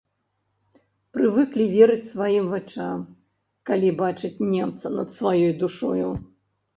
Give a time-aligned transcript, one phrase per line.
[1.17, 3.03] Прывыклі верыць сваім вачам,
[3.71, 6.09] калі бачаць немца над сваёй душою.